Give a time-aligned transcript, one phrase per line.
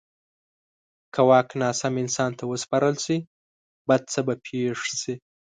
[1.13, 3.17] که واک ناسم انسان ته وسپارل شي،
[3.87, 5.15] بد څه به پېښ شي.